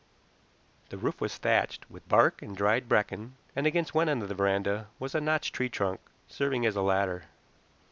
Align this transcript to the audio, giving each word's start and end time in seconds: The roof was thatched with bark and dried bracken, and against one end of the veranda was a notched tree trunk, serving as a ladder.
The 0.89 0.97
roof 0.97 1.21
was 1.21 1.37
thatched 1.37 1.87
with 1.87 2.09
bark 2.09 2.41
and 2.41 2.57
dried 2.57 2.89
bracken, 2.89 3.35
and 3.55 3.67
against 3.67 3.93
one 3.93 4.09
end 4.09 4.23
of 4.23 4.29
the 4.29 4.33
veranda 4.33 4.87
was 4.97 5.13
a 5.13 5.21
notched 5.21 5.53
tree 5.53 5.69
trunk, 5.69 5.99
serving 6.27 6.65
as 6.65 6.75
a 6.75 6.81
ladder. 6.81 7.25